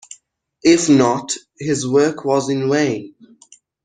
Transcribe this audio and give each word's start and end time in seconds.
If 0.63 0.89
not, 0.89 1.31
his 1.59 1.87
work 1.87 2.25
was 2.25 2.49
in 2.49 2.71
vain. 2.71 3.13